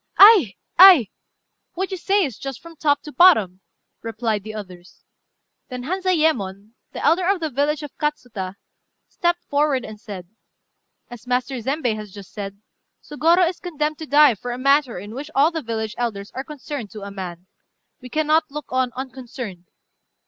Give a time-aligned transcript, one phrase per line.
[0.17, 0.55] "Ay!
[0.79, 1.09] ay!
[1.73, 3.61] what you say is just from top to bottom,"
[4.01, 5.03] replied the others.
[5.69, 8.55] Then Hanzayémon, the elder of the village of Katsuta,
[9.07, 10.27] stepped forward and said
[11.11, 12.63] "As Master Zembei has just said,
[13.03, 16.43] Sôgorô is condemned to die for a matter in which all the village elders are
[16.43, 17.45] concerned to a man.
[18.01, 19.65] We cannot look on unconcerned.